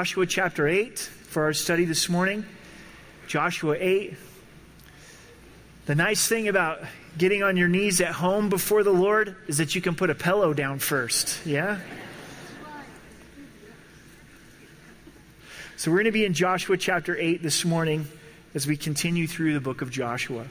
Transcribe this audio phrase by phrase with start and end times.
[0.00, 2.46] Joshua chapter 8 for our study this morning.
[3.26, 4.14] Joshua 8.
[5.84, 6.80] The nice thing about
[7.18, 10.14] getting on your knees at home before the Lord is that you can put a
[10.14, 11.44] pillow down first.
[11.44, 11.80] Yeah?
[15.76, 18.08] So we're going to be in Joshua chapter 8 this morning
[18.54, 20.46] as we continue through the book of Joshua.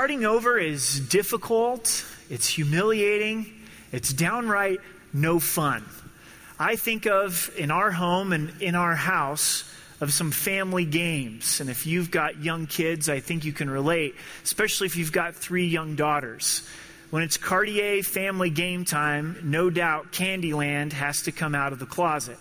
[0.00, 3.52] Starting over is difficult, it's humiliating,
[3.92, 4.80] it's downright
[5.12, 5.84] no fun.
[6.58, 11.60] I think of in our home and in our house of some family games.
[11.60, 15.34] And if you've got young kids, I think you can relate, especially if you've got
[15.34, 16.66] three young daughters.
[17.10, 21.84] When it's Cartier family game time, no doubt Candyland has to come out of the
[21.84, 22.38] closet.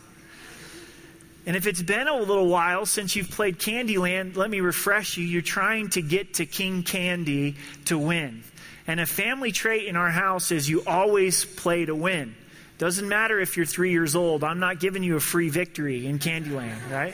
[1.46, 5.26] And if it's been a little while since you've played Candyland, let me refresh you.
[5.26, 8.44] You're trying to get to King Candy to win.
[8.88, 12.36] And a family trait in our house is you always play to win.
[12.80, 16.18] Doesn't matter if you're three years old, I'm not giving you a free victory in
[16.18, 17.14] Candyland, right?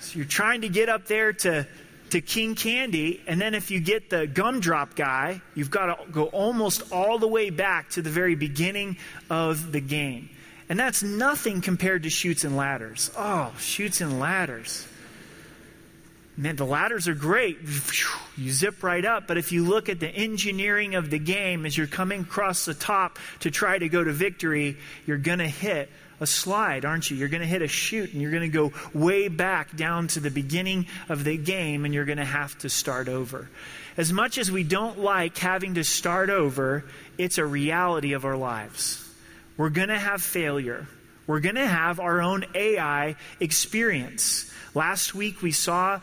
[0.00, 1.66] so you're trying to get up there to,
[2.10, 6.24] to King Candy, and then if you get the gumdrop guy, you've got to go
[6.26, 8.98] almost all the way back to the very beginning
[9.30, 10.28] of the game.
[10.68, 13.10] And that's nothing compared to Chutes and Ladders.
[13.16, 14.86] Oh, Chutes and Ladders.
[16.36, 17.58] Man, the ladders are great.
[18.36, 19.28] You zip right up.
[19.28, 22.74] But if you look at the engineering of the game as you're coming across the
[22.74, 27.16] top to try to go to victory, you're going to hit a slide, aren't you?
[27.16, 30.20] You're going to hit a chute and you're going to go way back down to
[30.20, 33.48] the beginning of the game and you're going to have to start over.
[33.96, 36.84] As much as we don't like having to start over,
[37.16, 39.03] it's a reality of our lives.
[39.56, 40.86] We're going to have failure.
[41.26, 44.52] We're going to have our own Ai experience.
[44.74, 46.00] Last week we saw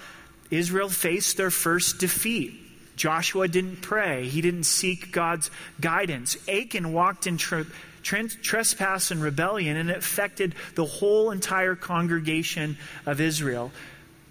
[0.50, 2.58] Israel face their first defeat.
[2.96, 5.50] Joshua didn't pray, he didn't seek God's
[5.80, 6.38] guidance.
[6.48, 7.66] Achan walked in tre-
[8.04, 13.72] trespass and rebellion, and it affected the whole entire congregation of Israel.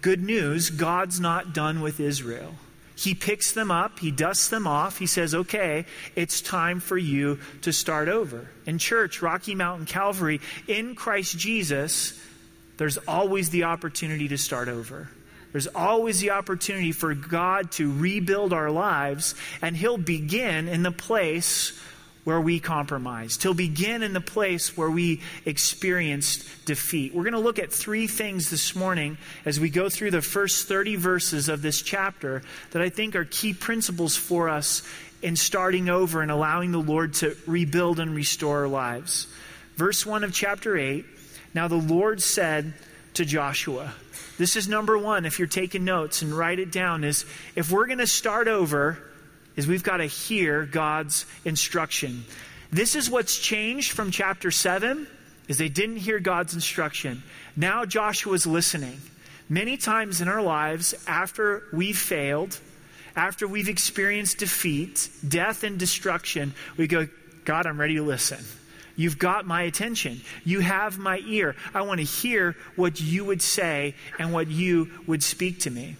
[0.01, 2.55] Good news God's not done with Israel.
[2.95, 5.85] He picks them up, he dusts them off, he says, Okay,
[6.15, 8.49] it's time for you to start over.
[8.65, 12.19] In church, Rocky Mountain Calvary, in Christ Jesus,
[12.77, 15.09] there's always the opportunity to start over.
[15.51, 20.91] There's always the opportunity for God to rebuild our lives, and He'll begin in the
[20.91, 21.79] place
[22.23, 23.41] where we compromised.
[23.41, 27.13] He'll begin in the place where we experienced defeat.
[27.13, 30.67] We're going to look at three things this morning as we go through the first
[30.67, 34.83] 30 verses of this chapter that I think are key principles for us
[35.21, 39.27] in starting over and allowing the Lord to rebuild and restore our lives.
[39.75, 41.05] Verse 1 of chapter 8
[41.53, 42.73] Now the Lord said
[43.15, 43.93] to Joshua,
[44.37, 47.87] This is number one, if you're taking notes and write it down, is if we're
[47.87, 48.99] going to start over,
[49.55, 52.25] is we've got to hear God's instruction.
[52.71, 55.07] This is what's changed from chapter 7
[55.47, 57.23] is they didn't hear God's instruction.
[57.55, 59.01] Now Joshua's listening.
[59.49, 62.57] Many times in our lives after we've failed,
[63.15, 67.07] after we've experienced defeat, death and destruction, we go,
[67.43, 68.39] God, I'm ready to listen.
[68.95, 70.21] You've got my attention.
[70.45, 71.55] You have my ear.
[71.73, 75.97] I want to hear what you would say and what you would speak to me.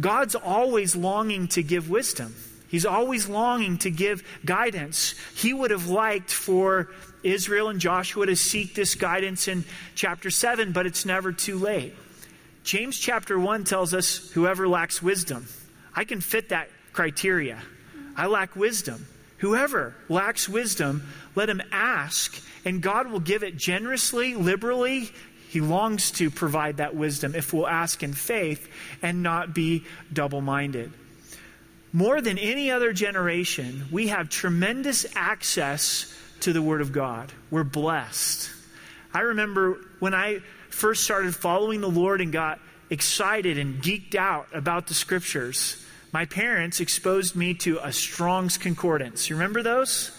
[0.00, 2.34] God's always longing to give wisdom.
[2.68, 5.14] He's always longing to give guidance.
[5.34, 6.90] He would have liked for
[7.22, 9.64] Israel and Joshua to seek this guidance in
[9.94, 11.94] chapter 7, but it's never too late.
[12.64, 15.46] James chapter 1 tells us whoever lacks wisdom.
[15.94, 17.58] I can fit that criteria.
[18.14, 19.06] I lack wisdom.
[19.38, 25.10] Whoever lacks wisdom, let him ask, and God will give it generously, liberally.
[25.48, 28.68] He longs to provide that wisdom if we'll ask in faith
[29.00, 30.92] and not be double minded.
[31.92, 37.32] More than any other generation, we have tremendous access to the Word of God.
[37.50, 38.50] We're blessed.
[39.12, 40.40] I remember when I
[40.70, 42.60] first started following the Lord and got
[42.90, 49.28] excited and geeked out about the Scriptures, my parents exposed me to a Strong's Concordance.
[49.28, 50.10] You remember those?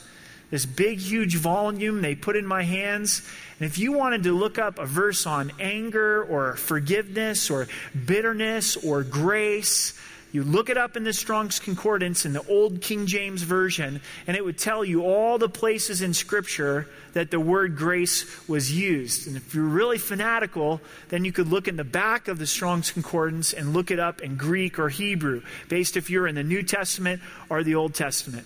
[0.51, 3.21] This big, huge volume they put in my hands.
[3.59, 7.67] And if you wanted to look up a verse on anger or forgiveness or
[8.05, 9.93] bitterness or grace,
[10.31, 14.37] you look it up in the Strong's Concordance in the Old King James Version, and
[14.37, 19.27] it would tell you all the places in Scripture that the word grace was used.
[19.27, 22.91] And if you're really fanatical, then you could look in the back of the Strong's
[22.91, 26.61] Concordance and look it up in Greek or Hebrew, based if you're in the New
[26.61, 28.45] Testament or the Old Testament.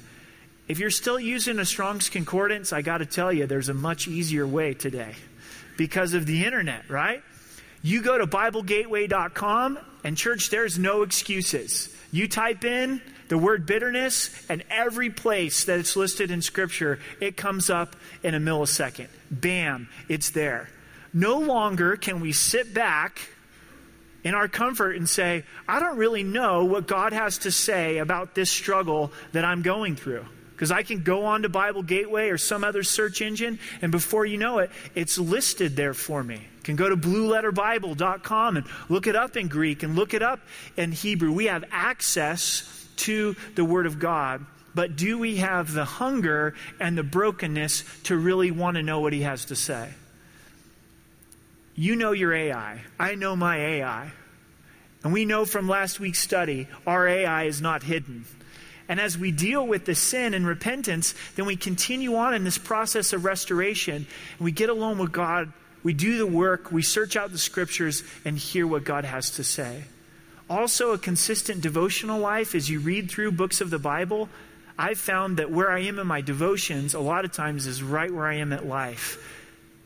[0.70, 4.08] If you're still using a Strong's Concordance, I got to tell you, there's a much
[4.08, 5.16] easier way today
[5.76, 7.22] because of the internet, right?
[7.84, 11.94] You go to BibleGateway.com, and church, there's no excuses.
[12.14, 17.36] You type in the word bitterness, and every place that it's listed in Scripture, it
[17.36, 19.10] comes up in a millisecond.
[19.30, 20.70] Bam, it's there.
[21.14, 23.20] No longer can we sit back
[24.24, 28.34] in our comfort and say, I don't really know what God has to say about
[28.34, 30.26] this struggle that I'm going through.
[30.52, 34.26] Because I can go on to Bible Gateway or some other search engine, and before
[34.26, 36.48] you know it, it's listed there for me.
[36.64, 40.40] Can go to blueletterbible.com and look it up in Greek and look it up
[40.78, 41.32] in Hebrew.
[41.32, 44.46] We have access to the Word of God.
[44.76, 49.14] But do we have the hunger and the brokenness to really want to know what
[49.14, 49.90] He has to say?
[51.76, 52.82] You know your Ai.
[53.00, 54.12] I know my Ai.
[55.04, 58.26] And we know from last week's study, our Ai is not hidden.
[58.88, 62.58] And as we deal with the sin and repentance, then we continue on in this
[62.58, 63.96] process of restoration.
[63.96, 65.52] And we get alone with God.
[65.84, 66.72] We do the work.
[66.72, 69.84] We search out the scriptures and hear what God has to say.
[70.50, 74.30] Also, a consistent devotional life as you read through books of the Bible.
[74.78, 78.12] I've found that where I am in my devotions, a lot of times, is right
[78.12, 79.18] where I am at life.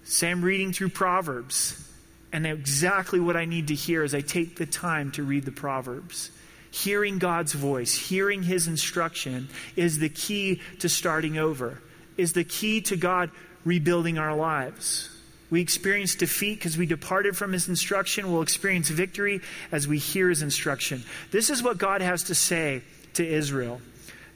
[0.03, 1.83] Say I'm reading through Proverbs,
[2.31, 5.51] and exactly what I need to hear as I take the time to read the
[5.51, 6.31] Proverbs
[6.71, 11.81] hearing God's voice, hearing His instruction, is the key to starting over,
[12.17, 13.31] is the key to God
[13.65, 15.09] rebuilding our lives.
[15.49, 18.31] We experience defeat because we departed from His instruction.
[18.31, 19.41] We'll experience victory
[19.71, 21.03] as we hear His instruction.
[21.31, 22.81] This is what God has to say
[23.13, 23.81] to Israel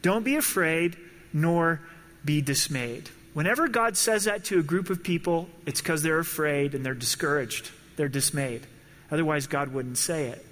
[0.02, 0.98] Don't be afraid,
[1.34, 1.82] nor
[2.24, 3.10] be dismayed.
[3.34, 6.94] Whenever God says that to a group of people, it's because they're afraid and they're
[6.94, 8.68] discouraged, they're dismayed.
[9.10, 10.46] Otherwise, God wouldn't say it.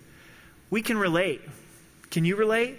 [0.70, 1.42] We can relate.
[2.12, 2.78] Can you relate?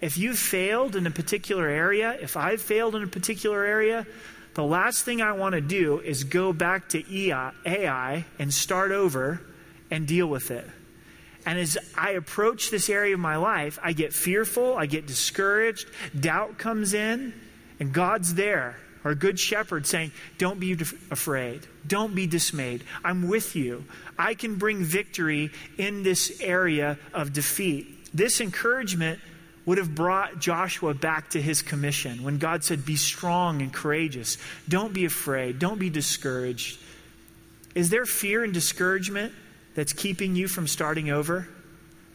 [0.00, 4.06] If you've failed in a particular area, if I've failed in a particular area,
[4.54, 7.02] the last thing I want to do is go back to
[7.66, 9.40] Ai and start over
[9.90, 10.68] and deal with it.
[11.44, 15.88] And as I approach this area of my life, I get fearful, I get discouraged,
[16.18, 17.34] doubt comes in,
[17.80, 20.72] and God's there, our good shepherd, saying, Don't be
[21.10, 22.84] afraid, don't be dismayed.
[23.04, 23.84] I'm with you.
[24.16, 28.14] I can bring victory in this area of defeat.
[28.14, 29.18] This encouragement
[29.64, 34.38] would have brought Joshua back to his commission when God said, Be strong and courageous.
[34.68, 35.58] Don't be afraid.
[35.58, 36.80] Don't be discouraged.
[37.74, 39.32] Is there fear and discouragement
[39.74, 41.48] that's keeping you from starting over?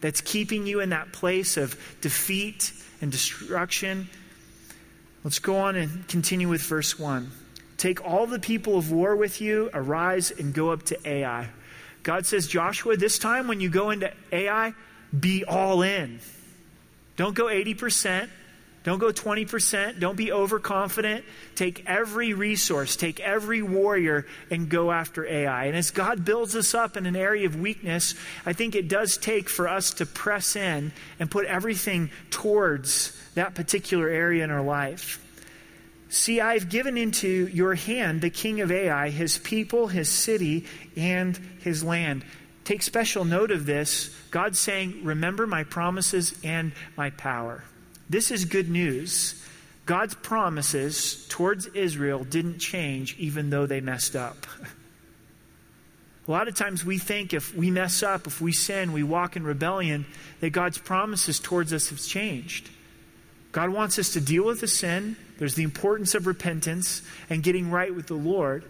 [0.00, 4.08] That's keeping you in that place of defeat and destruction?
[5.24, 7.30] Let's go on and continue with verse 1.
[7.76, 11.48] Take all the people of war with you, arise and go up to Ai.
[12.02, 14.74] God says, Joshua, this time when you go into Ai,
[15.18, 16.20] be all in.
[17.18, 18.28] Don't go 80%.
[18.84, 19.98] Don't go 20%.
[19.98, 21.24] Don't be overconfident.
[21.56, 25.64] Take every resource, take every warrior, and go after Ai.
[25.64, 28.14] And as God builds us up in an area of weakness,
[28.46, 33.54] I think it does take for us to press in and put everything towards that
[33.54, 35.22] particular area in our life.
[36.08, 40.66] See, I've given into your hand the king of Ai, his people, his city,
[40.96, 42.24] and his land.
[42.68, 44.14] Take special note of this.
[44.30, 47.64] God's saying, Remember my promises and my power.
[48.10, 49.42] This is good news.
[49.86, 54.46] God's promises towards Israel didn't change even though they messed up.
[56.28, 59.34] A lot of times we think if we mess up, if we sin, we walk
[59.34, 60.04] in rebellion,
[60.40, 62.68] that God's promises towards us have changed.
[63.50, 65.16] God wants us to deal with the sin.
[65.38, 67.00] There's the importance of repentance
[67.30, 68.62] and getting right with the Lord.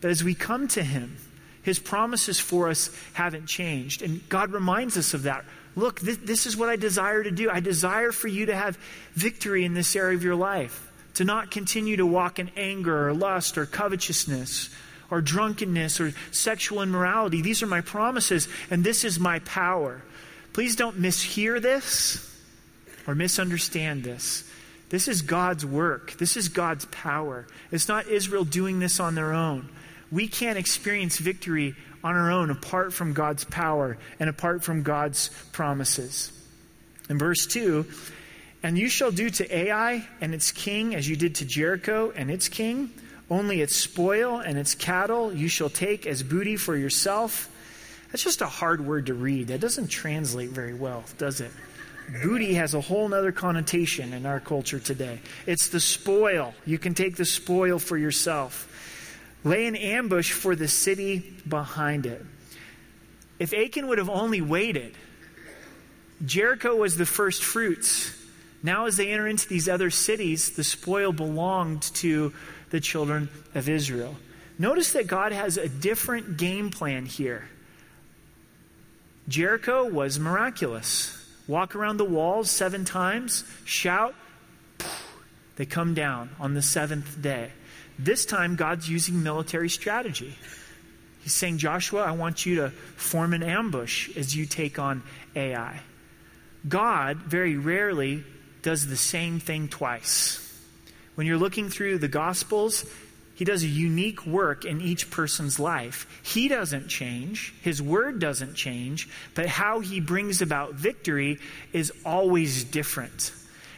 [0.00, 1.18] But as we come to Him,
[1.64, 4.02] his promises for us haven't changed.
[4.02, 5.44] And God reminds us of that.
[5.74, 7.50] Look, this, this is what I desire to do.
[7.50, 8.78] I desire for you to have
[9.14, 13.14] victory in this area of your life, to not continue to walk in anger or
[13.14, 14.70] lust or covetousness
[15.10, 17.42] or drunkenness or sexual immorality.
[17.42, 20.02] These are my promises, and this is my power.
[20.52, 22.30] Please don't mishear this
[23.06, 24.48] or misunderstand this.
[24.90, 26.12] This is God's work.
[26.18, 27.46] This is God's power.
[27.72, 29.70] It's not Israel doing this on their own
[30.14, 35.28] we can't experience victory on our own apart from God's power and apart from God's
[35.50, 36.30] promises.
[37.10, 37.84] In verse 2,
[38.62, 42.30] and you shall do to Ai and its king as you did to Jericho and
[42.30, 42.90] its king.
[43.28, 47.50] Only its spoil and its cattle you shall take as booty for yourself.
[48.12, 49.48] That's just a hard word to read.
[49.48, 51.50] That doesn't translate very well, does it?
[52.22, 55.20] Booty has a whole other connotation in our culture today.
[55.46, 56.54] It's the spoil.
[56.64, 58.70] You can take the spoil for yourself
[59.44, 62.24] lay an ambush for the city behind it.
[63.38, 64.94] If Achan would have only waited,
[66.24, 68.16] Jericho was the first fruits.
[68.62, 72.32] Now, as they enter into these other cities, the spoil belonged to
[72.70, 74.16] the children of Israel.
[74.58, 77.48] Notice that God has a different game plan here.
[79.28, 81.20] Jericho was miraculous.
[81.46, 84.14] Walk around the walls seven times, shout,
[85.56, 87.50] they come down on the seventh day.
[87.98, 90.36] This time, God's using military strategy.
[91.22, 95.02] He's saying, Joshua, I want you to form an ambush as you take on
[95.34, 95.80] Ai.
[96.68, 98.24] God very rarely
[98.62, 100.40] does the same thing twice.
[101.14, 102.84] When you're looking through the Gospels,
[103.34, 106.06] he does a unique work in each person's life.
[106.22, 111.38] He doesn't change, his word doesn't change, but how he brings about victory
[111.72, 113.32] is always different.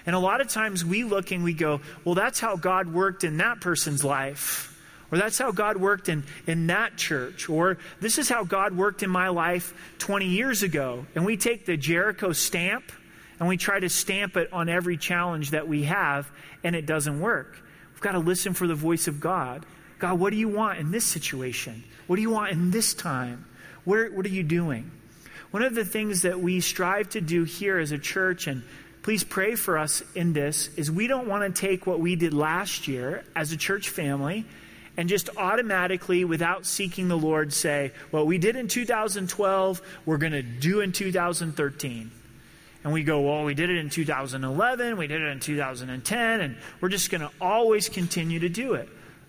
[0.07, 3.25] And a lot of times we look and we go, well, that's how God worked
[3.25, 4.73] in that person's life.
[5.11, 7.49] Or that's how God worked in, in that church.
[7.49, 11.07] Or this is how God worked in my life 20 years ago.
[11.15, 12.91] And we take the Jericho stamp
[13.39, 16.31] and we try to stamp it on every challenge that we have,
[16.65, 17.59] and it doesn't work.
[17.93, 19.67] We've got to listen for the voice of God.
[19.99, 21.85] God, what do you want in this situation?
[22.07, 23.45] What do you want in this time?
[23.85, 24.91] What are, what are you doing?
[25.51, 28.63] One of the things that we strive to do here as a church, and
[29.07, 32.35] please pray for us in this, is we don't want to take what we did
[32.35, 34.45] last year as a church family
[34.97, 40.33] and just automatically, without seeking the Lord, say, what we did in 2012, we're going
[40.33, 42.11] to do in 2013.
[42.83, 46.57] And we go, well, we did it in 2011, we did it in 2010, and
[46.81, 48.89] we're just going to always continue to do it.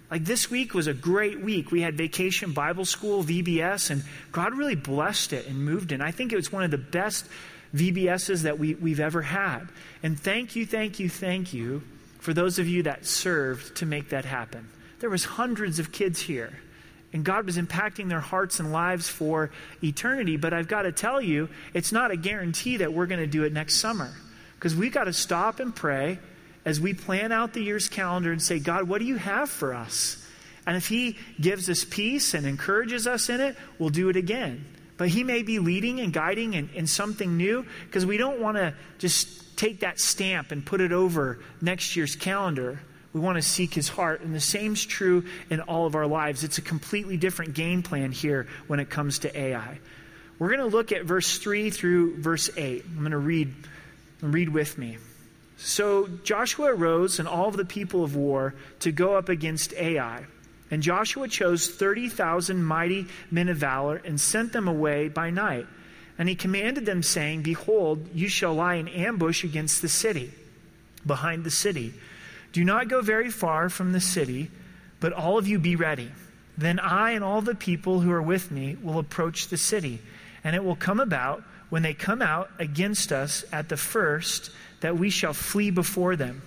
[0.10, 1.70] Like this week was a great week.
[1.70, 6.02] We had Vacation Bible School, VBS, and God really blessed it and moved it.
[6.02, 7.28] I think it was one of the best
[7.76, 9.68] VBSs that we, we've ever had.
[10.04, 11.84] And thank you, thank you, thank you
[12.20, 14.68] for those of you that served to make that happen.
[15.00, 16.54] There was hundreds of kids here.
[17.14, 20.38] And God was impacting their hearts and lives for eternity.
[20.38, 23.44] But I've got to tell you, it's not a guarantee that we're going to do
[23.44, 24.12] it next summer.
[24.56, 26.20] Because we've got to stop and pray
[26.66, 29.74] as we plan out the year's calendar and say, God, what do you have for
[29.74, 30.24] us?
[30.66, 34.66] And if He gives us peace and encourages us in it, we'll do it again.
[34.98, 38.58] But He may be leading and guiding in, in something new because we don't want
[38.58, 42.80] to just take that stamp and put it over next year's calendar.
[43.14, 44.22] We want to seek his heart.
[44.22, 46.44] And the same's true in all of our lives.
[46.44, 49.80] It's a completely different game plan here when it comes to Ai.
[50.40, 52.86] We're going to look at verse 3 through verse 8.
[52.86, 53.54] I'm going to read,
[54.22, 55.00] read with me.
[55.58, 60.26] So Joshua arose and all of the people of war to go up against Ai.
[60.70, 65.66] And Joshua chose 30,000 mighty men of valor and sent them away by night.
[66.18, 70.32] And he commanded them, saying, Behold, you shall lie in ambush against the city,
[71.06, 71.94] behind the city
[72.58, 74.50] do not go very far from the city,
[75.00, 76.12] but all of you be ready.
[76.58, 80.02] Then I and all the people who are with me will approach the city.
[80.44, 84.98] And it will come about when they come out against us at the first that
[84.98, 86.42] we shall flee before them.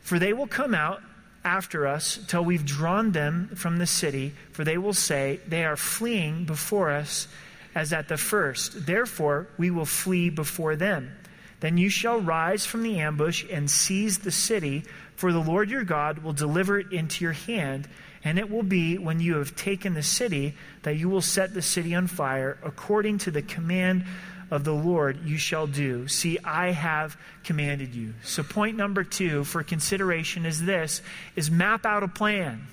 [0.00, 1.02] For they will come out
[1.44, 5.76] after us till we've drawn them from the city, for they will say, They are
[5.76, 7.28] fleeing before us
[7.74, 8.86] as at the first.
[8.86, 11.12] Therefore, we will flee before them.
[11.60, 14.84] Then you shall rise from the ambush and seize the city,
[15.16, 17.88] for the Lord your God will deliver it into your hand.
[18.22, 21.62] And it will be when you have taken the city that you will set the
[21.62, 24.04] city on fire, according to the command
[24.50, 26.08] of the Lord you shall do.
[26.08, 28.14] See, I have commanded you.
[28.22, 31.02] So point number two for consideration is this
[31.36, 32.66] is map out a plan.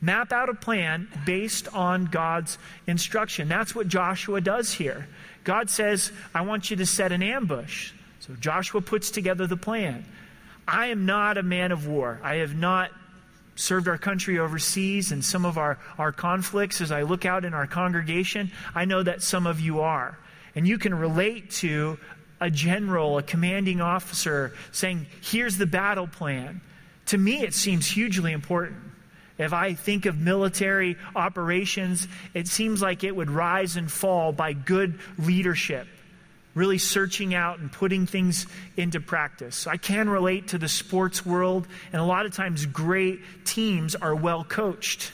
[0.00, 3.48] Map out a plan based on God's instruction.
[3.48, 5.06] That's what Joshua does here.
[5.44, 7.92] God says, I want you to set an ambush.
[8.20, 10.04] So Joshua puts together the plan.
[10.66, 12.20] I am not a man of war.
[12.22, 12.90] I have not
[13.56, 17.52] served our country overseas and some of our, our conflicts as I look out in
[17.52, 18.50] our congregation.
[18.74, 20.18] I know that some of you are.
[20.54, 21.98] And you can relate to
[22.40, 26.60] a general, a commanding officer saying, Here's the battle plan.
[27.06, 28.78] To me, it seems hugely important.
[29.38, 34.52] If I think of military operations, it seems like it would rise and fall by
[34.52, 35.86] good leadership
[36.52, 38.44] really searching out and putting things
[38.76, 39.68] into practice.
[39.68, 44.16] I can relate to the sports world, and a lot of times great teams are
[44.16, 45.12] well coached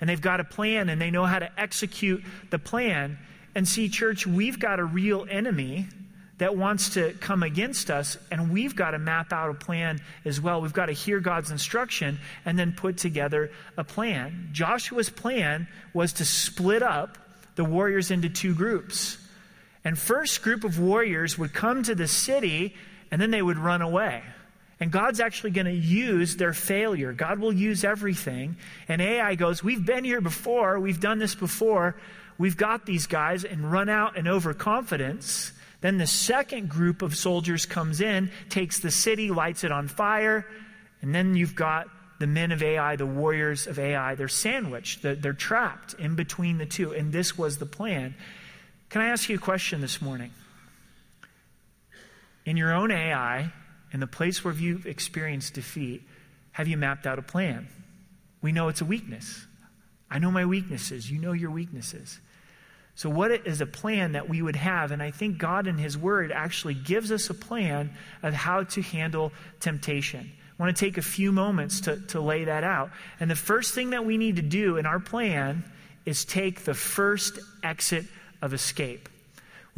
[0.00, 3.18] and they've got a plan and they know how to execute the plan.
[3.54, 5.86] And see, church, we've got a real enemy
[6.38, 10.40] that wants to come against us, and we've got to map out a plan as
[10.40, 10.62] well.
[10.62, 14.48] We've got to hear God's instruction and then put together a plan.
[14.52, 17.18] Joshua's plan was to split up
[17.56, 19.18] the warriors into two groups.
[19.84, 22.74] And first group of warriors would come to the city
[23.10, 24.22] and then they would run away.
[24.80, 27.12] And God's actually going to use their failure.
[27.12, 28.56] God will use everything.
[28.88, 30.80] And Ai goes, We've been here before.
[30.80, 31.96] We've done this before.
[32.38, 35.52] We've got these guys and run out in overconfidence.
[35.82, 40.46] Then the second group of soldiers comes in, takes the city, lights it on fire.
[41.02, 44.14] And then you've got the men of Ai, the warriors of Ai.
[44.14, 46.92] They're sandwiched, they're, they're trapped in between the two.
[46.92, 48.14] And this was the plan.
[48.88, 50.30] Can I ask you a question this morning?
[52.46, 53.52] In your own Ai,
[53.92, 56.02] in the place where you've experienced defeat,
[56.52, 57.68] have you mapped out a plan?
[58.42, 59.46] We know it's a weakness.
[60.10, 61.10] I know my weaknesses.
[61.10, 62.20] You know your weaknesses.
[62.94, 64.90] So, what is a plan that we would have?
[64.90, 67.90] And I think God in His Word actually gives us a plan
[68.22, 70.30] of how to handle temptation.
[70.58, 72.90] I want to take a few moments to, to lay that out.
[73.18, 75.64] And the first thing that we need to do in our plan
[76.04, 78.04] is take the first exit
[78.42, 79.08] of escape.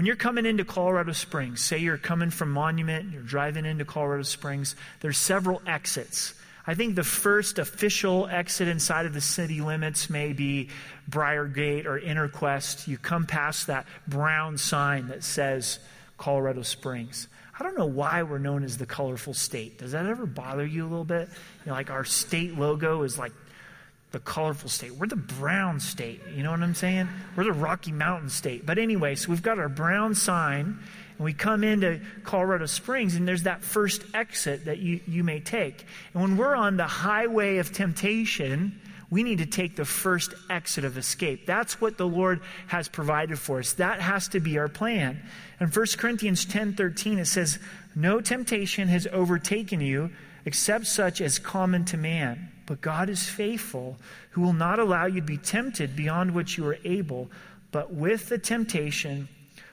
[0.03, 4.25] When you're coming into Colorado Springs, say you're coming from Monument, you're driving into Colorado
[4.25, 6.35] Springs, there's several exits.
[6.67, 10.71] I think the first official exit inside of the city limits may be
[11.09, 12.89] Briargate or Interquest.
[12.89, 15.79] You come past that brown sign that says
[16.19, 17.29] Colorado Springs.
[17.57, 19.79] I don't know why we're known as the colorful state.
[19.79, 21.29] Does that ever bother you a little bit?
[21.29, 23.31] You know, like our state logo is like
[24.13, 24.95] the colorful state.
[24.95, 26.21] We're the brown state.
[26.35, 27.09] You know what I'm saying?
[27.35, 28.65] We're the Rocky Mountain state.
[28.65, 30.79] But anyway, so we've got our brown sign,
[31.19, 35.41] and we come into Colorado Springs, and there's that first exit that you, you may
[35.41, 35.87] take.
[36.15, 38.81] And when we're on the highway of temptation,
[39.13, 41.45] we need to take the first exit of escape.
[41.45, 43.75] That's what the Lord has provided for us.
[43.75, 45.23] That has to be our plan.
[45.61, 47.59] In 1 Corinthians 10 13, it says,
[47.95, 50.11] No temptation has overtaken you
[50.45, 52.51] except such as common to man.
[52.67, 53.97] But God is faithful,
[54.31, 57.31] who will not allow you to be tempted beyond what you are able,
[57.71, 59.29] but with the temptation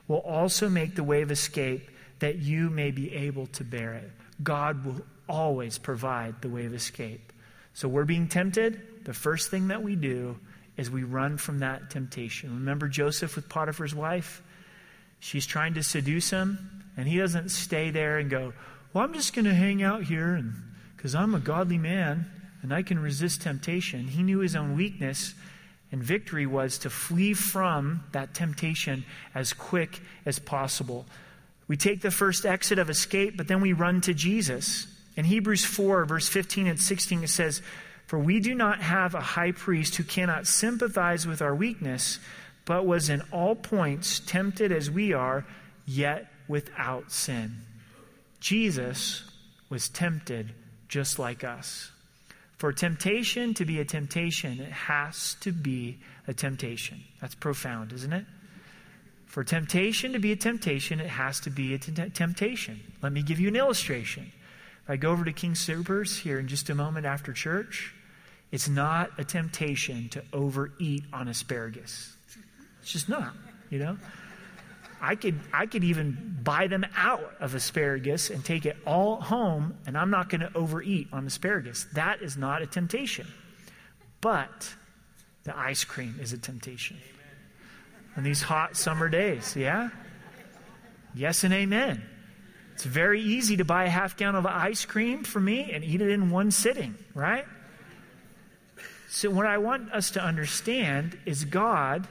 [0.07, 4.11] will also make the way of escape that you may be able to bear it.
[4.41, 7.31] God will always provide the way of escape.
[7.73, 9.05] So we're being tempted.
[9.05, 10.37] The first thing that we do
[10.75, 12.53] is we run from that temptation.
[12.55, 14.41] Remember Joseph with Potiphar's wife?
[15.19, 18.53] She's trying to seduce him, and he doesn't stay there and go,
[18.91, 20.43] Well, I'm just going to hang out here
[20.97, 22.25] because I'm a godly man
[22.63, 24.07] and I can resist temptation.
[24.07, 25.35] He knew his own weakness,
[25.91, 29.05] and victory was to flee from that temptation
[29.35, 31.05] as quick as possible.
[31.67, 34.87] We take the first exit of escape, but then we run to Jesus.
[35.15, 37.61] In Hebrews 4, verse 15 and 16, it says,
[38.07, 42.17] For we do not have a high priest who cannot sympathize with our weakness,
[42.65, 45.45] but was in all points tempted as we are,
[45.85, 47.51] yet without sin.
[48.39, 49.23] Jesus
[49.69, 50.53] was tempted
[50.87, 51.91] just like us.
[52.57, 57.01] For temptation to be a temptation, it has to be a temptation.
[57.21, 58.25] That's profound, isn't it?
[59.27, 62.81] For temptation to be a temptation, it has to be a t- temptation.
[63.01, 64.31] Let me give you an illustration.
[64.83, 67.93] If I go over to King Soopers here in just a moment after church,
[68.51, 72.15] it's not a temptation to overeat on asparagus.
[72.81, 73.33] It's just not,
[73.69, 73.97] you know?
[75.01, 79.77] I could, I could even buy them out of asparagus and take it all home,
[79.85, 81.85] and I'm not going to overeat on asparagus.
[81.93, 83.27] That is not a temptation.
[84.21, 84.73] But
[85.43, 86.97] the ice cream is a temptation.
[88.17, 89.89] On these hot summer days, yeah?
[91.15, 92.03] Yes and amen.
[92.73, 96.01] It's very easy to buy a half gallon of ice cream for me and eat
[96.01, 97.45] it in one sitting, right?
[99.09, 102.07] So, what I want us to understand is God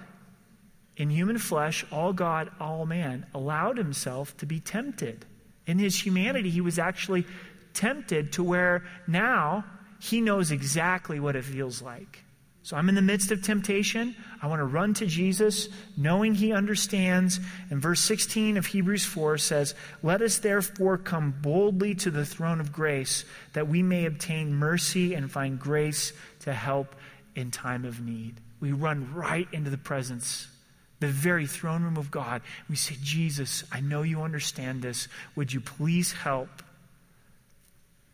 [0.99, 5.25] in human flesh, all God, all man, allowed himself to be tempted.
[5.65, 7.25] In his humanity, he was actually
[7.73, 9.65] tempted to where now
[10.01, 12.25] he knows exactly what it feels like.
[12.65, 14.15] So I'm in the midst of temptation.
[14.43, 17.39] I want to run to Jesus, knowing he understands.
[17.71, 22.61] And verse 16 of Hebrews 4 says, Let us therefore come boldly to the throne
[22.61, 26.97] of grace, that we may obtain mercy and find grace to help
[27.37, 28.41] in time of need.
[28.61, 30.49] We run right into the presence
[31.01, 32.43] the very throne room of God.
[32.69, 35.09] We say, Jesus, I know you understand this.
[35.37, 36.49] Would you please help?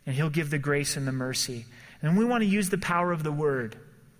[0.07, 1.64] And He'll give the grace and the mercy.
[2.03, 3.77] And we want to use the power of the Word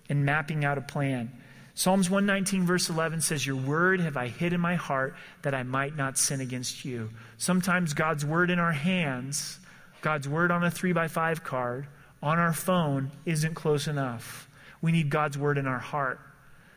[0.09, 1.31] in mapping out a plan.
[1.77, 5.64] Psalms 119, verse 11 says, Your word have I hid in my heart that I
[5.64, 7.11] might not sin against you.
[7.37, 9.59] Sometimes God's word in our hands,
[10.00, 11.88] God's word on a three by five card,
[12.22, 14.48] on our phone, isn't close enough.
[14.83, 16.20] We need God's word in our heart.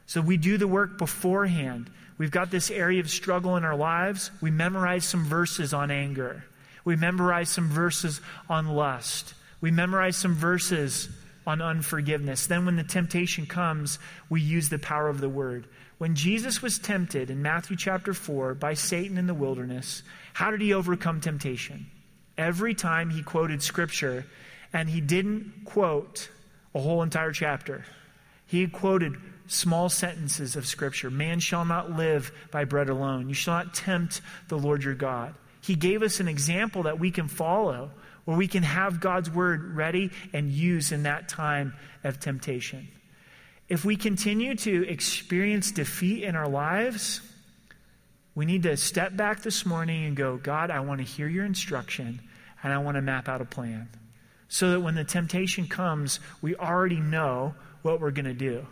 [0.08, 1.92] So we do the work beforehand.
[2.18, 4.32] We've got this area of struggle in our lives.
[4.42, 6.44] We memorize some verses on anger.
[6.84, 9.34] We memorize some verses on lust.
[9.60, 11.10] We memorize some verses
[11.46, 12.48] on unforgiveness.
[12.48, 15.68] Then, when the temptation comes, we use the power of the word.
[15.98, 20.62] When Jesus was tempted in Matthew chapter 4 by Satan in the wilderness, how did
[20.62, 21.88] he overcome temptation?
[22.38, 24.26] Every time he quoted scripture,
[24.72, 26.30] and he didn't quote
[26.76, 27.86] a whole entire chapter,
[28.46, 29.16] he quoted
[29.48, 31.10] small sentences of Scripture.
[31.10, 33.30] Man shall not live by bread alone.
[33.30, 35.34] You shall not tempt the Lord your God.
[35.62, 37.92] He gave us an example that we can follow,
[38.26, 42.88] where we can have God's word ready and use in that time of temptation.
[43.70, 47.22] If we continue to experience defeat in our lives,
[48.38, 51.44] We need to step back this morning and go, God, I want to hear your
[51.44, 52.22] instruction
[52.62, 53.90] and I want to map out a plan.
[54.48, 58.68] So that when the temptation comes, we already know what we're going to do.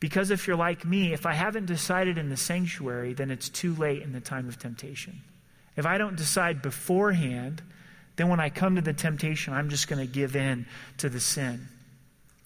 [0.00, 3.74] Because if you're like me, if I haven't decided in the sanctuary, then it's too
[3.74, 5.22] late in the time of temptation.
[5.76, 7.62] If I don't decide beforehand,
[8.16, 10.66] then when I come to the temptation, I'm just going to give in
[10.98, 11.68] to the sin.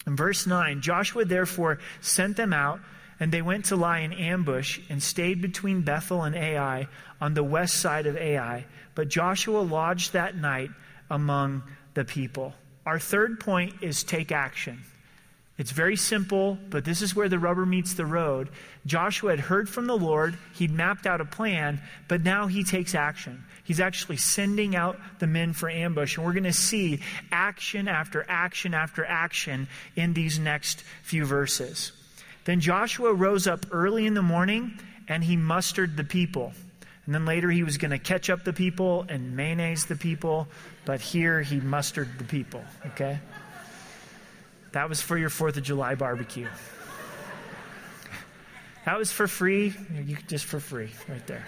[0.07, 2.79] In verse 9, Joshua therefore sent them out
[3.19, 6.87] and they went to lie in ambush and stayed between Bethel and Ai
[7.19, 8.65] on the west side of Ai.
[8.95, 10.71] But Joshua lodged that night
[11.09, 12.53] among the people.
[12.85, 14.83] Our third point is take action.
[15.59, 18.47] It's very simple, but this is where the rubber meets the road.
[18.85, 22.95] Joshua had heard from the Lord, he'd mapped out a plan, but now he takes
[22.95, 23.43] action.
[23.65, 28.25] He's actually sending out the men for ambush, and we're going to see action after
[28.29, 29.67] action after action
[29.97, 31.91] in these next few verses.
[32.45, 36.53] Then Joshua rose up early in the morning and he mustered the people.
[37.05, 40.47] And then later he was going to catch up the people and mayonnaise the people,
[40.85, 43.19] but here he mustered the people, okay?
[44.71, 46.47] That was for your 4th of July barbecue.
[48.85, 49.73] That was for free,
[50.05, 51.45] you, just for free, right there.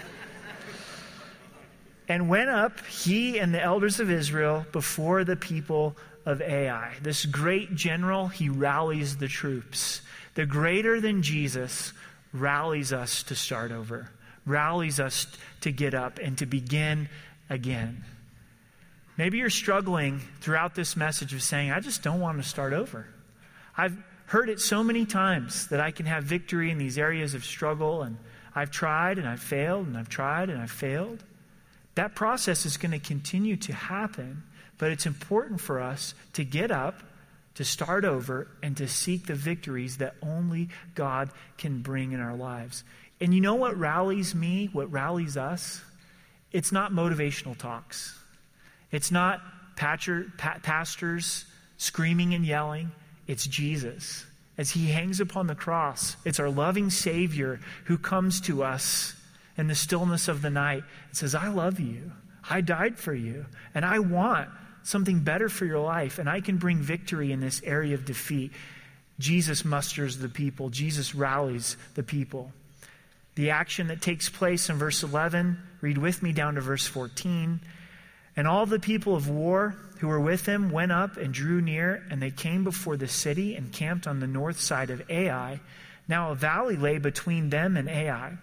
[2.07, 6.93] And went up, he and the elders of Israel, before the people of Ai.
[7.01, 10.01] This great general, he rallies the troops.
[10.35, 11.93] The greater than Jesus
[12.33, 14.09] rallies us to start over,
[14.45, 15.27] rallies us
[15.61, 17.09] to get up and to begin
[17.49, 18.03] again.
[19.17, 23.07] Maybe you're struggling throughout this message of saying, I just don't want to start over.
[23.77, 23.97] I've
[24.27, 28.03] heard it so many times that I can have victory in these areas of struggle,
[28.03, 28.17] and
[28.55, 31.23] I've tried and I've failed, and I've tried and I've failed.
[31.95, 34.43] That process is going to continue to happen,
[34.77, 37.03] but it's important for us to get up
[37.55, 42.35] to start over and to seek the victories that only God can bring in our
[42.35, 42.83] lives.
[43.19, 45.81] And you know what rallies me, what rallies us?
[46.51, 48.17] It's not motivational talks.
[48.91, 49.41] It's not
[49.75, 51.45] pastors
[51.77, 52.91] screaming and yelling.
[53.27, 54.25] It's Jesus.
[54.57, 59.15] As he hangs upon the cross, it's our loving Savior who comes to us
[59.57, 62.11] in the stillness of the night and says, I love you.
[62.49, 63.45] I died for you.
[63.73, 64.49] And I want
[64.83, 68.51] something better for your life, and I can bring victory in this area of defeat.
[69.19, 72.51] Jesus musters the people, Jesus rallies the people.
[73.35, 77.61] The action that takes place in verse 11, read with me down to verse 14.
[78.35, 82.03] And all the people of war who were with him went up and drew near,
[82.09, 85.59] and they came before the city and camped on the north side of Ai.
[86.07, 88.37] Now a valley lay between them and Ai.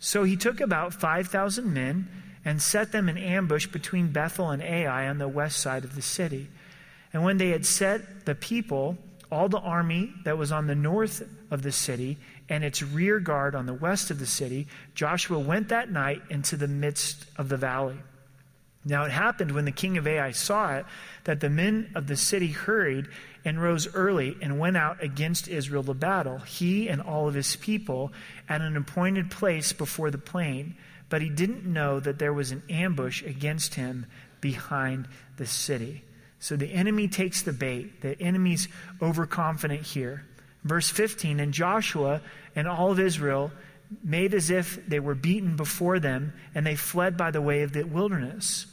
[0.00, 2.08] So he took about 5,000 men
[2.44, 6.02] and set them in ambush between Bethel and Ai on the west side of the
[6.02, 6.48] city.
[7.12, 8.96] And when they had set the people,
[9.30, 12.16] all the army that was on the north of the city
[12.48, 16.56] and its rear guard on the west of the city, Joshua went that night into
[16.56, 17.98] the midst of the valley.
[18.88, 20.86] Now it happened when the king of Ai saw it
[21.24, 23.06] that the men of the city hurried
[23.44, 27.54] and rose early and went out against Israel to battle, he and all of his
[27.56, 28.12] people,
[28.48, 30.74] at an appointed place before the plain
[31.08, 34.06] but he didn't know that there was an ambush against him
[34.40, 36.04] behind the city.
[36.38, 38.02] So the enemy takes the bait.
[38.02, 38.68] The enemy's
[39.00, 40.24] overconfident here.
[40.64, 42.20] Verse 15 And Joshua
[42.54, 43.50] and all of Israel
[44.04, 47.72] made as if they were beaten before them, and they fled by the way of
[47.72, 48.66] the wilderness.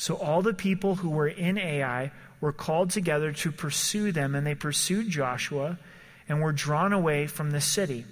[0.00, 2.10] So all the people who were in Ai
[2.40, 5.78] were called together to pursue them, and they pursued Joshua
[6.26, 8.06] and were drawn away from the city.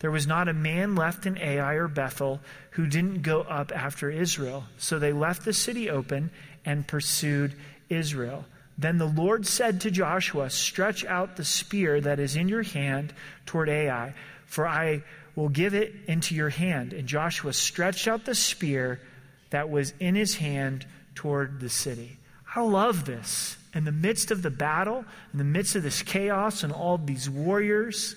[0.00, 2.40] There was not a man left in Ai or Bethel
[2.72, 4.64] who didn't go up after Israel.
[4.76, 6.30] So they left the city open
[6.66, 7.54] and pursued
[7.88, 8.44] Israel.
[8.76, 13.14] Then the Lord said to Joshua, Stretch out the spear that is in your hand
[13.46, 14.12] toward Ai,
[14.44, 16.92] for I will give it into your hand.
[16.92, 19.00] And Joshua stretched out the spear
[19.48, 20.84] that was in his hand
[21.20, 22.16] toward the city.
[22.56, 23.58] I love this.
[23.74, 25.04] In the midst of the battle,
[25.34, 28.16] in the midst of this chaos and all these warriors,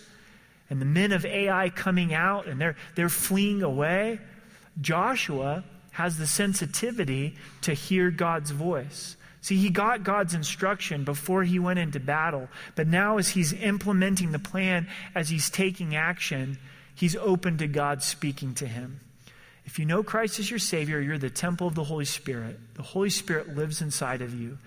[0.70, 4.22] and the men of Ai coming out and they're, they're fleeing away,
[4.80, 9.18] Joshua has the sensitivity to hear God's voice.
[9.42, 14.32] See, he got God's instruction before he went into battle, but now as he's implementing
[14.32, 16.58] the plan, as he's taking action,
[16.96, 19.02] he's open to God speaking to him.
[19.66, 22.60] If you know Christ as your Savior, you're the temple of the Holy Spirit.
[22.76, 24.58] The Holy Spirit lives inside of you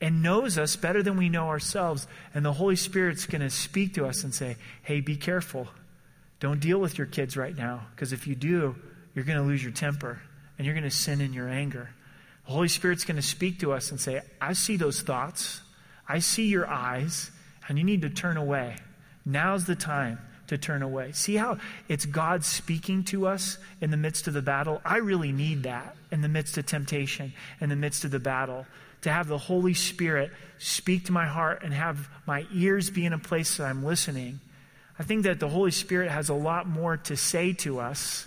[0.00, 2.06] and knows us better than we know ourselves.
[2.34, 5.68] And the Holy Spirit's going to speak to us and say, hey, be careful.
[6.40, 8.76] Don't deal with your kids right now, because if you do,
[9.14, 10.20] you're going to lose your temper
[10.58, 11.90] and you're going to sin in your anger.
[12.46, 15.62] The Holy Spirit's going to speak to us and say, I see those thoughts.
[16.06, 17.30] I see your eyes,
[17.66, 18.76] and you need to turn away.
[19.24, 21.12] Now's the time to turn away.
[21.12, 24.80] See how it's God speaking to us in the midst of the battle?
[24.84, 28.66] I really need that in the midst of temptation, in the midst of the battle.
[29.02, 33.12] To have the Holy Spirit speak to my heart and have my ears be in
[33.12, 34.40] a place that I'm listening.
[34.98, 38.26] I think that the Holy Spirit has a lot more to say to us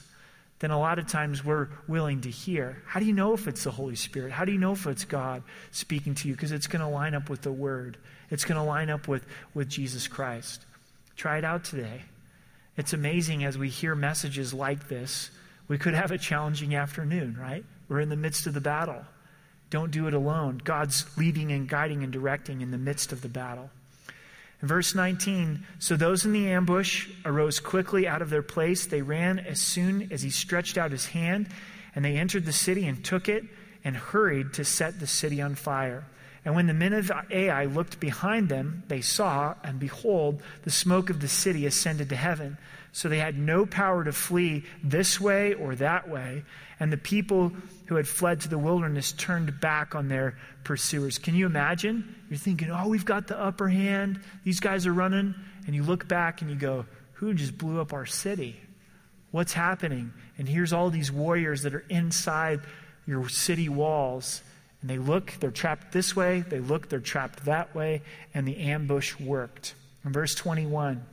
[0.60, 2.82] than a lot of times we're willing to hear.
[2.86, 4.32] How do you know if it's the Holy Spirit?
[4.32, 6.34] How do you know if it's God speaking to you?
[6.34, 7.98] Because it's going to line up with the Word,
[8.30, 10.66] it's going to line up with, with Jesus Christ.
[11.18, 12.04] Try it out today.
[12.78, 15.32] It's amazing as we hear messages like this.
[15.68, 17.66] We could have a challenging afternoon, right?
[17.90, 19.04] We're in the midst of the battle.
[19.72, 20.62] Don't do it alone.
[20.64, 23.72] God's leading and guiding and directing in the midst of the battle.
[24.62, 28.86] In verse 19, so those in the ambush arose quickly out of their place.
[28.86, 31.50] They ran as soon as he stretched out his hand,
[31.96, 33.44] and they entered the city and took it
[33.84, 36.06] and hurried to set the city on fire.
[36.48, 41.10] And when the men of Ai looked behind them, they saw, and behold, the smoke
[41.10, 42.58] of the city ascended to heaven.
[42.94, 46.46] So they had no power to flee this way or that way.
[46.80, 47.52] And the people
[47.88, 51.18] who had fled to the wilderness turned back on their pursuers.
[51.18, 52.16] Can you imagine?
[52.30, 54.22] You're thinking, oh, we've got the upper hand.
[54.46, 55.36] These guys are running.
[55.66, 58.56] And you look back and you go, who just blew up our city?
[59.32, 60.14] What's happening?
[60.38, 62.62] And here's all these warriors that are inside
[63.06, 64.42] your city walls.
[64.82, 66.42] And they look, they're trapped this way.
[66.48, 68.02] They look, they're trapped that way.
[68.34, 69.74] And the ambush worked.
[70.06, 71.04] In verse 21.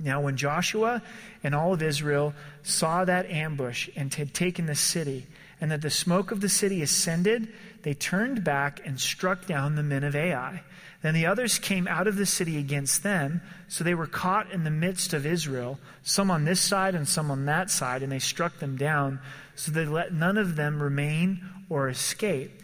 [0.00, 1.02] Now, when Joshua
[1.42, 5.26] and all of Israel saw that ambush and had taken the city,
[5.60, 7.48] and that the smoke of the city ascended,
[7.82, 10.62] they turned back and struck down the men of Ai.
[11.02, 14.64] Then the others came out of the city against them, so they were caught in
[14.64, 18.18] the midst of Israel, some on this side and some on that side, and they
[18.18, 19.20] struck them down,
[19.54, 22.57] so they let none of them remain or escape.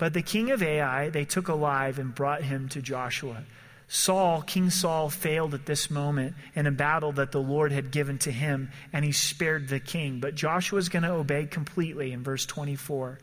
[0.00, 3.44] But the king of Ai they took alive and brought him to Joshua.
[3.86, 8.16] Saul, King Saul, failed at this moment in a battle that the Lord had given
[8.20, 10.18] to him, and he spared the king.
[10.18, 13.18] But Joshua is going to obey completely in verse 24.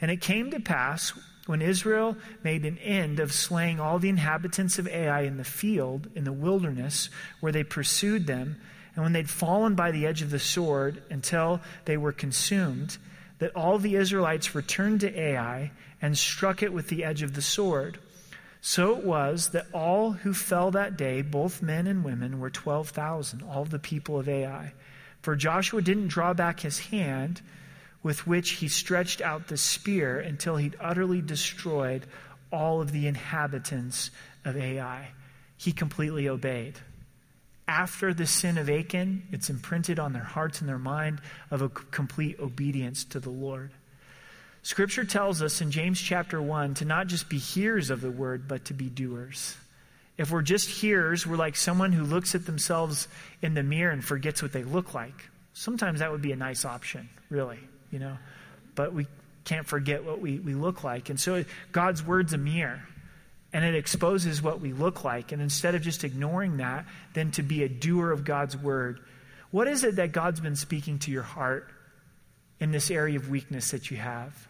[0.00, 1.12] And it came to pass
[1.46, 6.08] when Israel made an end of slaying all the inhabitants of Ai in the field,
[6.14, 8.60] in the wilderness, where they pursued them,
[8.94, 12.96] and when they'd fallen by the edge of the sword until they were consumed,
[13.42, 17.42] that all the Israelites returned to Ai and struck it with the edge of the
[17.42, 17.98] sword.
[18.60, 23.42] So it was that all who fell that day, both men and women, were 12,000,
[23.42, 24.72] all the people of Ai.
[25.22, 27.42] For Joshua didn't draw back his hand
[28.00, 32.06] with which he stretched out the spear until he'd utterly destroyed
[32.52, 34.12] all of the inhabitants
[34.44, 35.08] of Ai.
[35.56, 36.78] He completely obeyed.
[37.68, 41.20] After the sin of Achan, it's imprinted on their hearts and their mind
[41.50, 43.70] of a complete obedience to the Lord.
[44.62, 48.46] Scripture tells us in James chapter 1 to not just be hearers of the word,
[48.46, 49.56] but to be doers.
[50.16, 53.08] If we're just hearers, we're like someone who looks at themselves
[53.40, 55.28] in the mirror and forgets what they look like.
[55.54, 57.58] Sometimes that would be a nice option, really,
[57.90, 58.16] you know.
[58.74, 59.06] But we
[59.44, 61.10] can't forget what we, we look like.
[61.10, 62.82] And so God's word's a mirror.
[63.52, 65.32] And it exposes what we look like.
[65.32, 69.00] And instead of just ignoring that, then to be a doer of God's word.
[69.50, 71.70] What is it that God's been speaking to your heart
[72.60, 74.48] in this area of weakness that you have?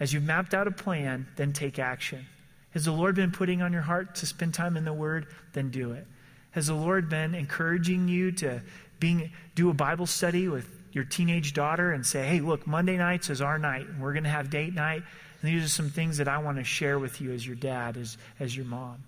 [0.00, 2.26] As you've mapped out a plan, then take action.
[2.70, 5.28] Has the Lord been putting on your heart to spend time in the Word?
[5.52, 6.06] Then do it.
[6.50, 8.60] Has the Lord been encouraging you to
[8.98, 13.30] being, do a Bible study with your teenage daughter and say, hey, look, Monday nights
[13.30, 15.02] is our night, and we're going to have date night.
[15.40, 17.96] And these are some things that I want to share with you as your dad,
[17.96, 19.04] as, as your mom.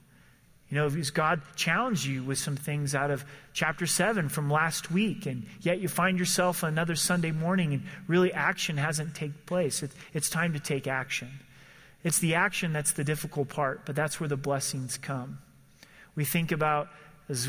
[0.70, 4.90] You know, has God challenged you with some things out of chapter 7 from last
[4.90, 9.82] week, and yet you find yourself another Sunday morning and really action hasn't taken place?
[9.82, 11.30] It, it's time to take action.
[12.04, 15.38] It's the action that's the difficult part, but that's where the blessings come.
[16.14, 16.88] We think about
[17.30, 17.48] as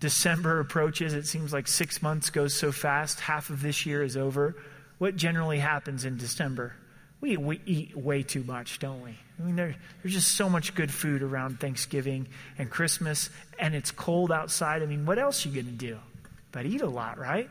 [0.00, 4.16] December approaches, it seems like six months goes so fast, half of this year is
[4.16, 4.56] over.
[4.96, 6.76] What generally happens in December?
[7.24, 9.12] We, we eat way too much, don't we?
[9.12, 13.90] I mean, there, there's just so much good food around Thanksgiving and Christmas, and it's
[13.90, 14.82] cold outside.
[14.82, 15.96] I mean, what else are you going to do?
[16.52, 17.48] But eat a lot, right?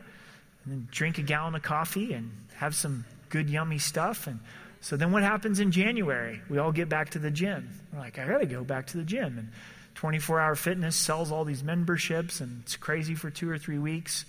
[0.64, 4.28] And drink a gallon of coffee and have some good, yummy stuff.
[4.28, 4.38] And
[4.80, 6.40] so then what happens in January?
[6.48, 7.68] We all get back to the gym.
[7.92, 9.38] We're like, I got to go back to the gym.
[9.38, 9.48] And
[9.96, 14.24] 24 Hour Fitness sells all these memberships, and it's crazy for two or three weeks.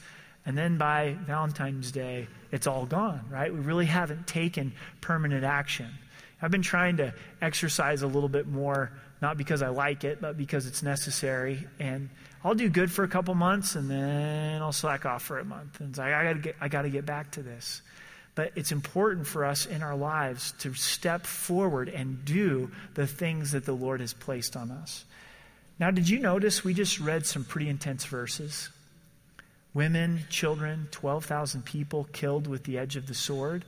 [0.45, 3.51] And then by Valentine's Day, it's all gone, right?
[3.51, 5.89] We really haven't taken permanent action.
[6.41, 10.38] I've been trying to exercise a little bit more, not because I like it, but
[10.38, 11.65] because it's necessary.
[11.79, 12.10] And
[12.43, 15.79] I'll do good for a couple months and then I'll slack off for a month.
[15.79, 17.81] And it's like, I gotta get, I gotta get back to this.
[18.36, 23.53] But it's important for us in our lives to step forward and do the things
[23.53, 25.05] that the Lord has placed on us.
[25.79, 28.69] Now, did you notice we just read some pretty intense verses?
[29.76, 33.64] Women, children, 12,000 people killed with the edge of the sword.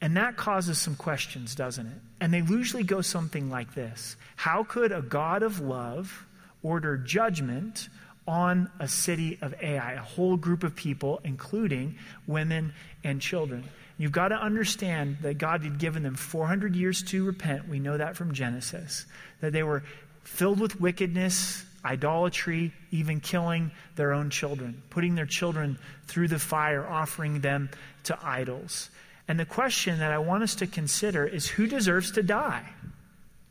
[0.00, 1.98] And that causes some questions, doesn't it?
[2.20, 6.26] And they usually go something like this How could a God of love
[6.62, 7.90] order judgment
[8.26, 13.64] on a city of Ai, a whole group of people, including women and children?
[13.96, 17.68] You've got to understand that God had given them 400 years to repent.
[17.68, 19.06] We know that from Genesis.
[19.40, 19.84] That they were
[20.24, 26.86] filled with wickedness, idolatry, even killing their own children, putting their children through the fire,
[26.86, 27.68] offering them
[28.04, 28.90] to idols.
[29.28, 32.68] And the question that I want us to consider is who deserves to die?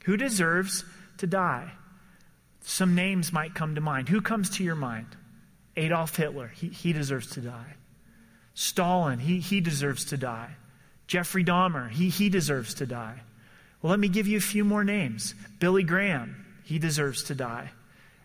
[0.06, 0.84] Who deserves
[1.18, 1.72] to die?
[2.62, 4.10] Some names might come to mind.
[4.10, 5.08] Who comes to your mind?
[5.76, 6.48] Adolf Hitler.
[6.48, 7.76] He, he deserves to die.
[8.54, 9.20] Stalin.
[9.20, 10.52] He, he deserves to die.
[11.08, 11.90] Jeffrey Dahmer.
[11.90, 13.22] He, he deserves to die.
[13.82, 15.36] Well, let me give you a few more names.
[15.60, 16.46] Billy Graham.
[16.64, 17.72] He deserves to die.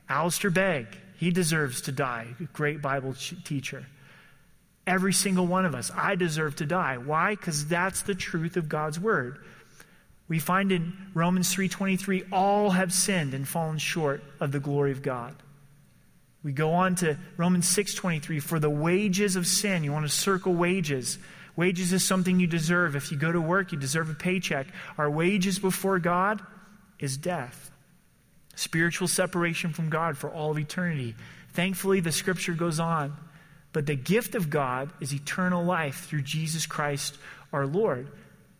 [0.09, 0.87] Alistair Begg.
[1.17, 2.29] He deserves to die.
[2.53, 3.87] Great Bible teacher.
[4.87, 5.91] Every single one of us.
[5.95, 6.97] I deserve to die.
[6.97, 7.35] Why?
[7.35, 9.39] Because that's the truth of God's word.
[10.29, 15.03] We find in Romans 3:23 all have sinned and fallen short of the glory of
[15.03, 15.35] God.
[16.43, 19.83] We go on to Romans 6:23 for the wages of sin.
[19.83, 21.19] You want to circle wages.
[21.57, 22.95] Wages is something you deserve.
[22.95, 24.69] If you go to work, you deserve a paycheck.
[24.97, 26.41] Our wages before God
[27.01, 27.73] is death.
[28.59, 31.15] Spiritual separation from God for all of eternity.
[31.53, 33.17] Thankfully, the scripture goes on
[33.73, 37.17] but the gift of God is eternal life through Jesus Christ
[37.53, 38.09] our Lord.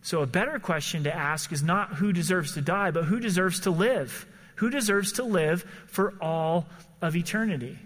[0.01, 3.61] So, a better question to ask is not who deserves to die, but who deserves
[3.61, 4.25] to live?
[4.55, 6.67] Who deserves to live for all
[7.01, 7.77] of eternity?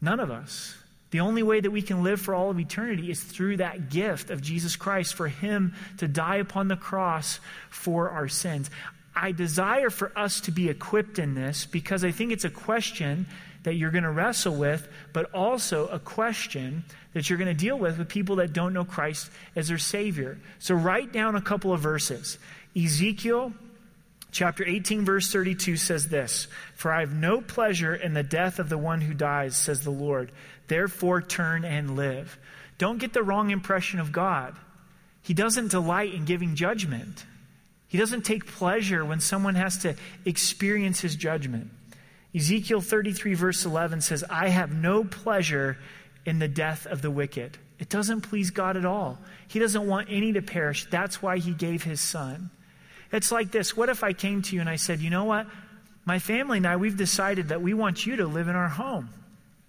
[0.00, 0.76] None of us.
[1.10, 4.30] The only way that we can live for all of eternity is through that gift
[4.30, 7.38] of Jesus Christ, for Him to die upon the cross
[7.70, 8.68] for our sins.
[9.16, 13.26] I desire for us to be equipped in this because I think it's a question
[13.62, 17.78] that you're going to wrestle with, but also a question that you're going to deal
[17.78, 20.38] with with people that don't know Christ as their Savior.
[20.58, 22.38] So write down a couple of verses.
[22.76, 23.52] Ezekiel
[24.32, 28.68] chapter 18, verse 32 says this For I have no pleasure in the death of
[28.68, 30.30] the one who dies, says the Lord.
[30.66, 32.38] Therefore, turn and live.
[32.76, 34.56] Don't get the wrong impression of God.
[35.22, 37.24] He doesn't delight in giving judgment.
[37.94, 41.70] He doesn't take pleasure when someone has to experience his judgment.
[42.34, 45.78] Ezekiel 33, verse 11 says, I have no pleasure
[46.26, 47.56] in the death of the wicked.
[47.78, 49.20] It doesn't please God at all.
[49.46, 50.90] He doesn't want any to perish.
[50.90, 52.50] That's why he gave his son.
[53.12, 55.46] It's like this What if I came to you and I said, You know what?
[56.04, 59.08] My family and I, we've decided that we want you to live in our home.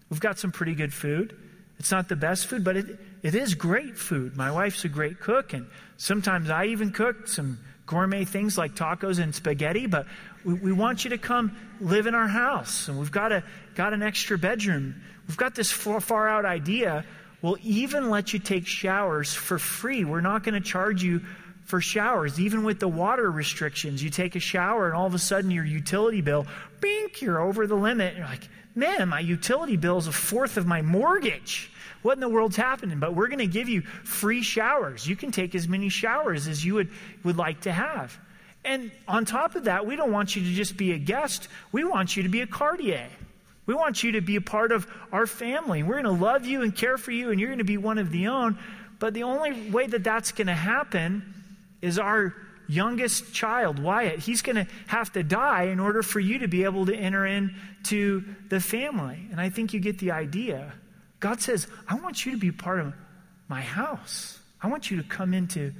[0.09, 1.37] We've got some pretty good food.
[1.77, 4.35] It's not the best food, but it, it is great food.
[4.35, 9.19] My wife's a great cook, and sometimes I even cook some gourmet things like tacos
[9.19, 10.07] and spaghetti, but
[10.43, 12.87] we, we want you to come live in our house.
[12.87, 13.43] And we've got, a,
[13.75, 15.01] got an extra bedroom.
[15.27, 17.05] We've got this far, far out idea.
[17.41, 20.03] We'll even let you take showers for free.
[20.03, 21.21] We're not going to charge you
[21.65, 22.39] for showers.
[22.39, 25.65] Even with the water restrictions, you take a shower and all of a sudden your
[25.65, 26.47] utility bill,
[26.79, 28.15] bink, you're over the limit.
[28.15, 31.71] You're like, man, my utility bill is a fourth of my mortgage.
[32.05, 32.99] What in the world's happening?
[32.99, 35.07] But we're going to give you free showers.
[35.07, 36.91] You can take as many showers as you would,
[37.23, 38.15] would like to have.
[38.63, 41.47] And on top of that, we don't want you to just be a guest.
[41.71, 43.07] We want you to be a Cartier.
[43.65, 45.81] We want you to be a part of our family.
[45.81, 47.97] We're going to love you and care for you, and you're going to be one
[47.97, 48.59] of the own.
[48.99, 51.23] But the only way that that's going to happen
[51.81, 52.35] is our
[52.67, 54.19] youngest child, Wyatt.
[54.19, 57.25] He's going to have to die in order for you to be able to enter
[57.25, 59.27] into the family.
[59.31, 60.71] And I think you get the idea.
[61.19, 62.93] God says, I want you to be part of
[63.47, 64.39] my house.
[64.61, 65.73] I want you to come into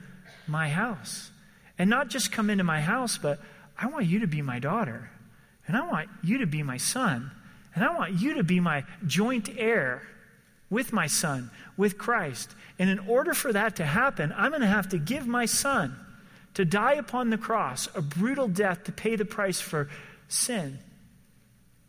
[0.48, 1.32] my house.
[1.78, 3.40] And not just come into my house, but
[3.78, 5.10] I want you to be my daughter.
[5.68, 7.32] And I want you to be my son.
[7.74, 10.02] And I want you to be my joint heir
[10.70, 12.56] with my son, with Christ.
[12.80, 15.96] And in order for that to happen, I'm going to have to give my son
[16.54, 19.90] to die upon the cross, a brutal death to pay the price for
[20.28, 20.80] sin.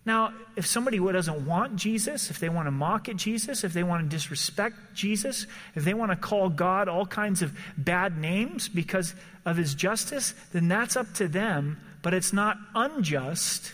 [0.07, 3.83] Now, if somebody doesn't want Jesus, if they want to mock at Jesus, if they
[3.83, 8.69] want to disrespect Jesus, if they want to call God all kinds of bad names
[8.69, 11.81] because of his justice, then that's up to them.
[12.03, 13.73] But it's not unjust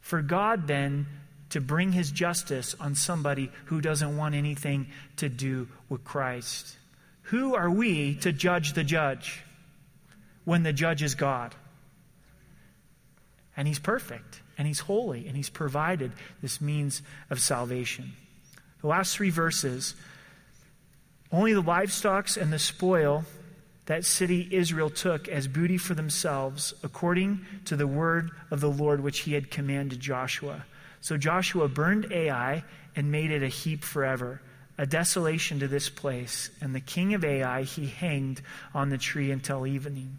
[0.00, 1.06] for God then
[1.50, 4.88] to bring his justice on somebody who doesn't want anything
[5.18, 6.76] to do with Christ.
[7.22, 9.44] Who are we to judge the judge
[10.44, 11.54] when the judge is God?
[13.56, 18.12] And he's perfect and He's holy, and He's provided this means of salvation.
[18.80, 19.94] The last three verses
[21.32, 23.24] only the livestock and the spoil
[23.86, 29.00] that city Israel took as booty for themselves, according to the word of the Lord
[29.00, 30.64] which He had commanded Joshua.
[31.00, 32.64] So Joshua burned Ai
[32.96, 34.40] and made it a heap forever,
[34.76, 36.50] a desolation to this place.
[36.60, 38.42] And the king of Ai he hanged
[38.74, 40.18] on the tree until evening.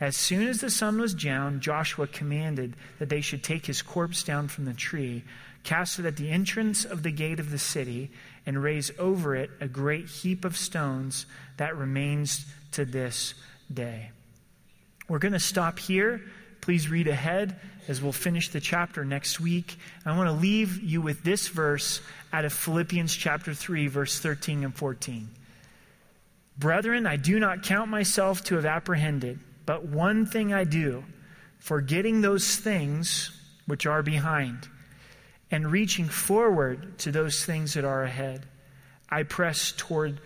[0.00, 4.22] As soon as the sun was down, Joshua commanded that they should take his corpse
[4.22, 5.22] down from the tree,
[5.62, 8.10] cast it at the entrance of the gate of the city,
[8.44, 11.26] and raise over it a great heap of stones
[11.56, 13.34] that remains to this
[13.72, 14.10] day.
[15.08, 16.20] We're going to stop here.
[16.60, 17.56] Please read ahead
[17.88, 19.76] as we'll finish the chapter next week.
[20.04, 22.00] I want to leave you with this verse
[22.32, 25.28] out of Philippians chapter 3, verse 13 and 14.
[26.56, 31.04] Brethren, I do not count myself to have apprehended, but one thing I do,
[31.58, 33.30] forgetting those things
[33.66, 34.68] which are behind,
[35.50, 38.46] and reaching forward to those things that are ahead,
[39.08, 40.20] I press toward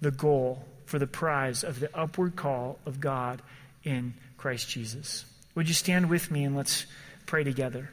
[0.00, 3.40] the goal for the prize of the upward call of God
[3.82, 5.24] in Christ Jesus.
[5.54, 6.86] Would you stand with me and let's
[7.26, 7.90] pray together?